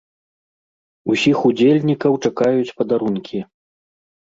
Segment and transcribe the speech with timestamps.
[1.15, 3.39] Усіх удзельнікаў чакаюць падарункі.